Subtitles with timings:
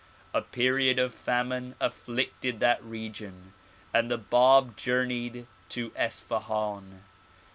[0.33, 3.53] A period of famine afflicted that region
[3.93, 7.03] and the Bab journeyed to Isfahan.